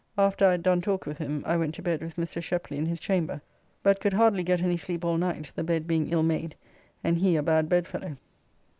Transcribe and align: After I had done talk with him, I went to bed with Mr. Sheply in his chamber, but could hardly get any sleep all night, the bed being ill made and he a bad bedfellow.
After 0.17 0.47
I 0.47 0.51
had 0.53 0.63
done 0.63 0.81
talk 0.81 1.05
with 1.05 1.19
him, 1.19 1.43
I 1.45 1.55
went 1.57 1.75
to 1.75 1.83
bed 1.83 2.01
with 2.01 2.15
Mr. 2.15 2.41
Sheply 2.41 2.75
in 2.75 2.87
his 2.87 2.99
chamber, 2.99 3.39
but 3.83 3.99
could 3.99 4.13
hardly 4.13 4.41
get 4.41 4.63
any 4.63 4.75
sleep 4.75 5.05
all 5.05 5.17
night, 5.19 5.51
the 5.55 5.63
bed 5.63 5.85
being 5.85 6.09
ill 6.09 6.23
made 6.23 6.55
and 7.03 7.19
he 7.19 7.35
a 7.35 7.43
bad 7.43 7.69
bedfellow. 7.69 8.17